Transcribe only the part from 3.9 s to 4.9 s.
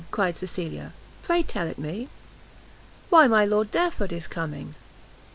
is coming!"